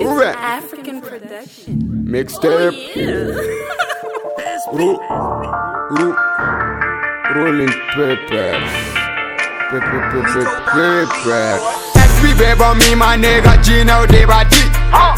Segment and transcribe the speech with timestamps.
[0.00, 0.24] Ure.
[0.36, 2.04] African production.
[2.06, 2.74] Mixtape.
[2.96, 4.98] Oh, Ru.
[5.96, 6.14] Ru.
[7.34, 8.72] Rolling papers.
[9.70, 11.58] Paper, paper, paper.
[11.96, 14.62] SB beba mi ma nigga Gino de badi.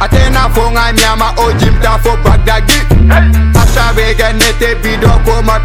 [0.00, 2.80] Atena fonga nyama o jimta fo bagdagi.
[3.54, 5.58] Asha bega nete bido ko ma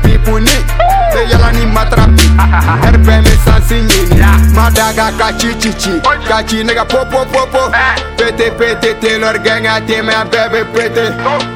[1.22, 2.30] pipu yala ni matrapi.
[2.88, 4.24] Erbe mi sansi nyini.
[4.56, 5.90] Madaga kachi chichi.
[6.28, 7.72] Kachi nigga po po po po.
[8.18, 11.14] Pete pete Taylor gang a te me a bebe pete.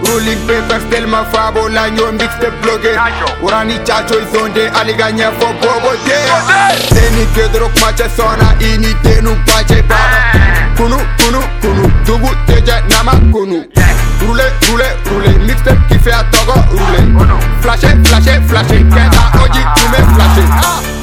[0.07, 2.95] Rolling papers tel ma fabo la nyo mixte bloge.
[3.41, 6.17] Urani chacho izonde aliga nyefo bobo de.
[6.93, 10.75] Deni kedro mache sona ini denu pache baba.
[10.77, 13.65] Kunu kunu kunu dubu teje nama kunu.
[14.21, 17.05] Roule roule roule mixtape fait à togo roule.
[18.55, 20.47] Flasher flasher flasher kenda oji tume flasher.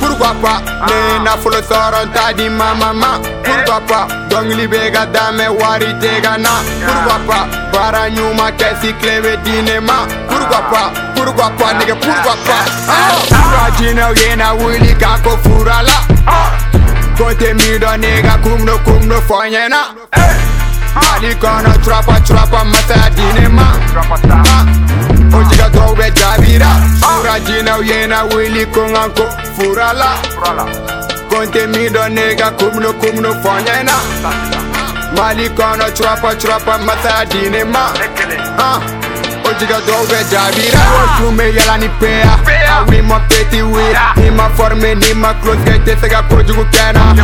[0.00, 3.18] Pourquoi pas ne na folo soron ta di mama ma.
[3.44, 6.50] Pourquoi pas dongli bega dame wari tega na.
[6.86, 10.06] Pourquoi pas bara nyuma kesi klebe dinema.
[10.28, 12.64] Pourquoi pas pourquoi pas nigga pourquoi pas.
[12.88, 15.96] Ah, Rajina yena wili kako furala.
[17.18, 19.82] Konte mi do nigga kumno kumno fonyena.
[20.94, 23.66] Ali kono trapa trapa masa dinema.
[23.94, 24.51] Ah, Ojiga tobe jabira.
[27.46, 29.22] Sura jina yena wili konganko
[29.56, 30.18] furala.
[31.28, 33.92] Konte mi do nigga kumno kumno fonyena.
[35.16, 37.92] Mali kono trapa trapa masa dinema.
[38.58, 38.80] Ah,
[39.44, 40.80] Ojiga tobe jabira.
[41.18, 42.38] Kume yala ni pea.
[42.78, 44.14] Awi mo peti wira.
[44.16, 47.14] Ni ma forme ni ma close gate sega kojugu kena.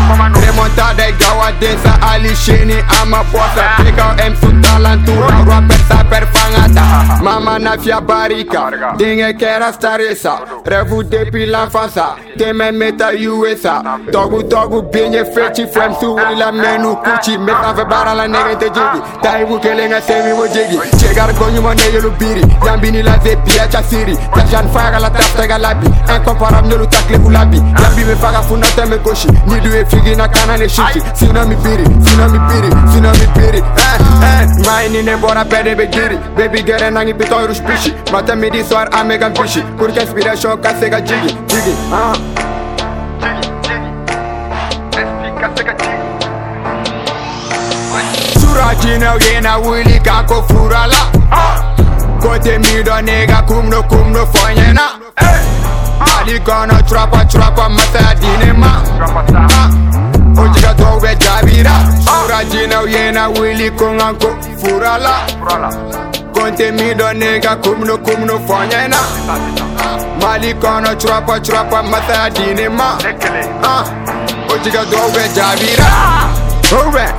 [0.40, 3.76] Remontada gawa desa ali shini ama bossa.
[3.84, 5.12] Pika em su talentu.
[5.46, 5.78] Rapper
[7.58, 7.68] saper fangata.
[7.68, 8.96] Mama na fia barika.
[8.96, 10.40] Dinge kera staresa.
[10.64, 12.00] Revu depuis l'enfance.
[12.36, 13.82] Teme meta USA.
[14.12, 17.38] Togu togu binye fechi frem su la menu kuchi.
[17.38, 19.00] Meta fe bara la nega te jigi.
[19.22, 20.78] Taibu kelenga semi wo jigi.
[20.98, 22.42] Chegar gonyu mo ne yelu biri.
[22.64, 24.16] Yambini la zepi ya chasiri.
[24.34, 25.86] Tajan faga la tafta ga labi.
[26.14, 27.56] Incomparable nyolu takle ulabi.
[27.56, 29.28] Yambi me faga funa teme koshi.
[29.46, 31.00] Nidu e figi na kana ne shishi.
[31.14, 33.62] Sino mi biri, sino mi biri, sino mi biri.
[34.38, 34.66] Eh, eh.
[34.66, 36.16] Maini ne bora pede be giri.
[36.36, 37.94] Baby gere nangi bito rush pishi.
[38.12, 39.62] Mata midi soir amega pishi.
[39.78, 41.74] Kur ke inspiration kasega jigi, jigi.
[41.92, 42.14] Ah.
[48.40, 50.96] Surajina yena wili kako furala.
[52.20, 54.82] Kote mi do nigga kumno kumno fonyena.
[56.18, 58.82] Ali kono trapa trapa masa dinema.
[59.34, 59.70] Ah.
[60.42, 60.77] Ojiga.
[62.48, 64.28] Surajina yena wili konganko
[64.60, 65.26] furala.
[66.32, 68.96] Konte mi do nigga kumno kumno fonyena.
[70.22, 72.98] Mali kono trapa trapa masa dinema.
[73.62, 73.84] Ah.
[74.48, 75.86] Ojiga tobe jabira.
[76.72, 77.14] Over.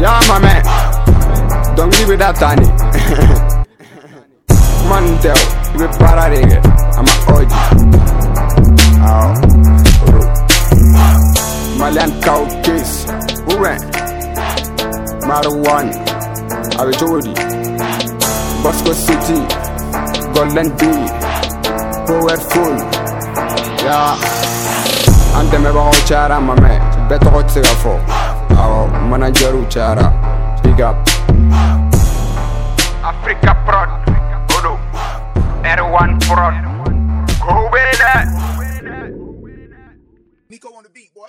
[0.00, 0.62] Yeah, my man.
[1.76, 2.66] Don't give it that tiny.
[4.88, 5.36] Man, tell.
[5.72, 6.58] You be para nigga.
[6.98, 7.52] I'm a OG.
[9.06, 9.34] Oh.
[11.78, 13.06] Malian cow case.
[13.56, 13.93] Ran?
[15.28, 15.94] marijuana
[16.80, 17.32] abitori
[18.62, 19.38] bosco city
[20.34, 21.08] golden bee
[22.06, 22.36] power
[23.84, 24.44] yeah.
[25.36, 27.08] And the dɛmɛbagaw cayara mamɛ man.
[27.08, 27.94] Better tɛ se ka fɔ
[28.54, 29.10] I'm
[29.68, 30.06] cayara
[30.62, 30.96] big up.
[33.02, 33.90] Africa prod.
[34.56, 34.78] Odo
[35.64, 36.54] r1 prod.
[37.40, 38.14] Ko bɛ dɛ
[40.48, 41.28] Nico on the beat, boy.